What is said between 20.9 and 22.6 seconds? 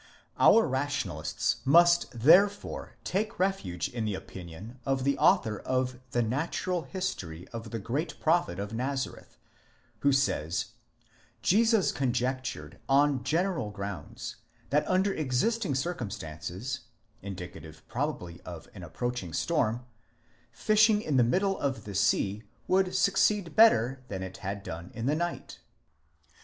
in the middle of the sea